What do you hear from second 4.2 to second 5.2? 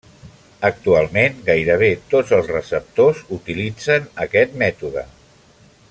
aquest mètode.